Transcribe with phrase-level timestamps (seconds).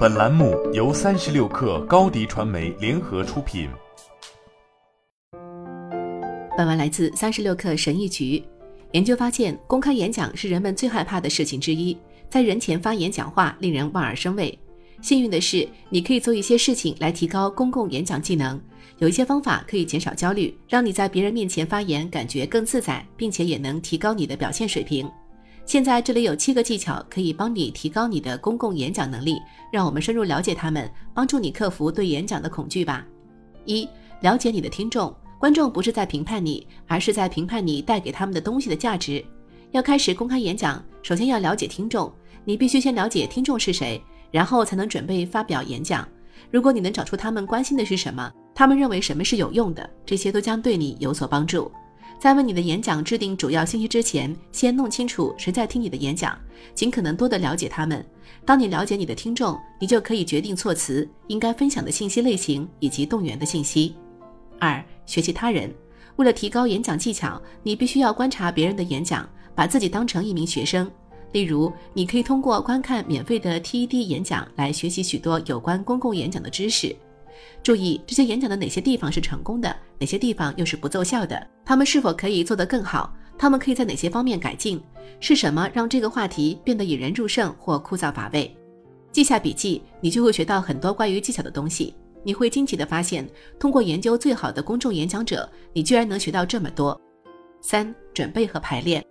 [0.00, 3.68] 本栏目由三十六氪高低传媒联合出品。
[6.56, 8.42] 本文来自三十六氪神译局。
[8.92, 11.94] 研究发现，公开演讲是人们最害怕的事情之一，
[12.30, 14.58] 在人前发言讲话令人望而生畏。
[15.02, 18.58] 幸运的是，你可以做一些事情来提高公共演讲技能。
[19.00, 25.06] 有一些方法可以减少焦虑，让你在别人面前发言感觉更自在，并且也能提高你的表现水平。
[25.70, 33.06] 现在这里有七个技巧可以帮你提高你的公共演讲能力，让我们深入了解他们，帮助你克服对演讲的恐惧吧。
[33.66, 33.88] 一、
[34.20, 39.24] 了解你的听众，观众不是在评判你，而是在评判你带给他们的东西的价值。
[39.70, 42.12] 要开始公开演讲，首先要了解听众，
[42.44, 46.04] 你必须先了解听众是谁，然后才能准备发表演讲。
[46.50, 51.70] 如果你能找出他们关心的是什么，他们认为什么是有用的，这些都将对你有所帮助。
[52.18, 56.38] 在为你的演讲制定主要信息之前，先弄清楚谁在听你的演讲，
[56.74, 58.04] 尽可能多的了解他们。
[58.44, 63.94] 当你了解你的听众，你就可以决定措辞、应该分享的信息类型以及动员的信息。
[64.58, 65.72] 二、学习他人，
[66.16, 70.90] 为了提高演讲技巧，你必须要观察别人的演讲，把自己当成一名学生。
[71.32, 76.94] 例如，你可以通过观看免费的 TED 演讲来学习许多有关公共演讲的知识。
[77.62, 81.46] 注意这些演讲的哪些地方是成功的，哪些地方又是不奏效的？
[81.62, 83.14] 他们是否可以做得更好？
[83.38, 84.82] 他们可以在哪些方面改进？
[85.20, 88.56] 是什么让这个话题变得引人入胜或枯燥乏味？
[89.12, 91.94] 记下笔记，你就会学到很多关于技巧的东西。
[92.22, 96.98] 你会惊奇地发现，通过研究最好的公众演讲者，你居然能学到这么多。
[97.60, 99.04] 三、准备和排练。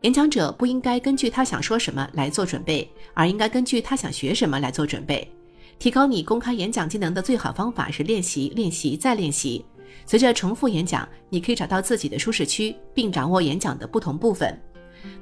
[0.00, 5.30] 演讲者不应该根据他想说什么来做准备，而应该根据他想学什么来做准备。
[5.78, 9.64] 提高你公开演讲技能的最好方法是练习、练习再练习。
[10.06, 14.60] 随着重复演讲，你可以找到自己的舒适区，并掌握演讲的不同部分。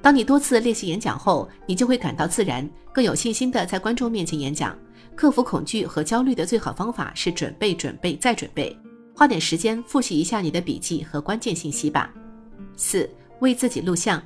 [0.02, 4.76] 当你多次练习演讲后，你就会感到自然、更有信心地在观众面前演讲。
[5.14, 8.76] 克服恐惧和焦虑的最好方法是准备、准备再准备。
[9.14, 12.10] 花点时间复习一下你的笔记和关键信息吧。
[12.76, 13.08] 四、
[13.40, 14.22] 为自己录像，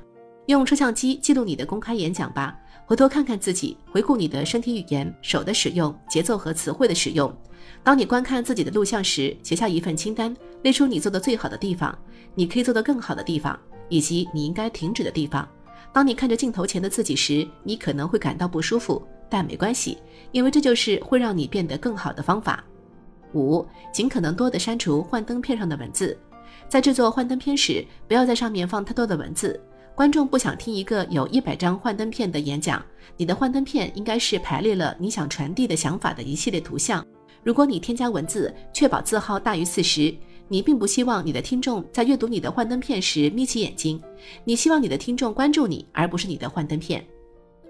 [0.47, 2.57] 用摄像机记录你的公开演讲吧。
[2.87, 7.35] 回头看看自己，回顾你的身体语言、手的使用、节奏和词汇的使用。
[7.83, 11.97] 当你观看自己的录像时，写下一份清单，列出你做的最好的地方，
[12.35, 13.59] 你可以做得更好的地方，
[13.89, 15.49] 以及你应该停止的地方。
[15.93, 19.99] 当你看着镜头前的自己时，你可能会感到不舒服，但没关系，
[20.33, 22.65] 因为这就是会让你变得更好的方法。
[23.35, 26.17] 五，尽可能多的删除幻灯片上的文字。
[26.69, 29.61] 在制作幻灯片时，不要在上面放太多的文字。
[29.95, 32.85] 观众不想听一个有一百张幻灯片的演讲，
[33.17, 37.05] 你的幻灯片应该是排列了你想传递的想法的一系列图像。
[37.45, 40.13] 如果你添加文字，确保字号大于四十，
[40.49, 44.03] 你并不希望你的听众在阅读你的幻灯片时眯起眼睛，
[44.45, 47.05] 你希望你的听众关注你，而不是你的幻灯片。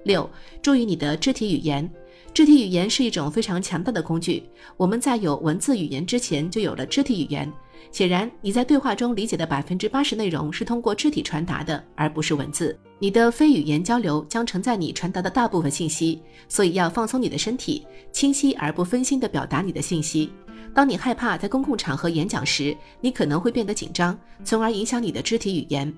[0.04, 0.30] 六，
[0.62, 1.90] 注意你的肢体语言。
[2.32, 4.42] 肢体语言是一种非常强大的工具。
[4.76, 7.52] 我们在有文字语言之前就有了肢体语言。
[7.92, 12.78] 显然，你在对话中理解的百分之八十内容是通过肢体传达的，而不是文字。
[12.98, 20.32] 你的非语言交流将承载你传达的大部分信息，所以要放松你的身体，清晰而不分心地表达你的信息。
[20.74, 25.92] 当你害怕在公共场合演讲时，你可能会变得紧张，从而影响你的肢体语言。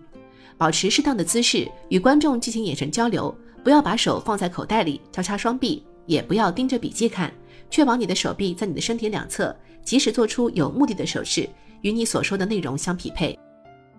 [0.59, 5.83] 保持适当的姿势，与观众进行眼神交流，不要把手放在口袋里，交叉双臂。
[6.07, 7.33] 也不要盯着笔记看，
[7.69, 11.49] 确保你的手臂在你的身体两侧，及时做出有目的的手势，
[11.83, 13.39] 与你所说的内容相匹配。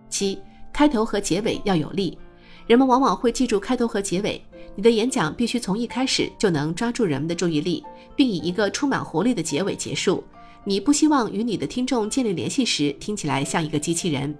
[0.10, 0.40] 七，
[0.72, 2.18] 开头和结尾要有力，
[2.66, 4.42] 人们往往会记住开头和结尾。
[4.76, 7.84] 你的演讲必须从一开始就能抓住人们的注意力，
[8.16, 10.24] 并以一个充满活力的结尾结束。
[10.64, 14.36] 你不希望与你的听众建立联系时听起来像一个机器人。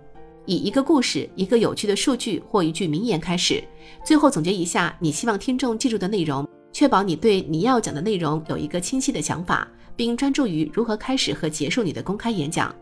[0.46, 3.64] 以一个故事、一个有趣的数据或一句名言开始，
[4.06, 6.48] 最后总结一下你希望听众记住的内容。
[6.72, 12.74] 确保你对你要讲的内容有一个清晰的想法，并专注于如何开始和结束你的公开演讲。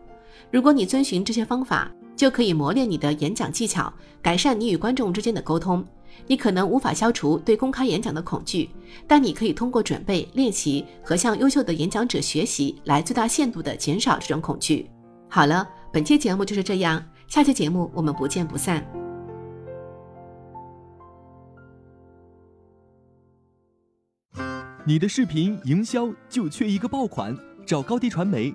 [0.50, 3.92] 如果你遵循这些方法，就可以磨练你的演讲技巧，
[4.22, 5.84] 改善你与观众之间的沟通。
[6.26, 8.70] 你可能无法消除对公开演讲的恐惧，
[9.06, 14.88] 但你可以通过准备、练习和向优秀的演讲者学习，来最大限度地减少这种恐惧。
[15.28, 18.82] 好了，本期节目就是这样，下期节目我们不见不散。
[24.86, 28.54] 你的视频营销就缺一个爆款，找高低传媒，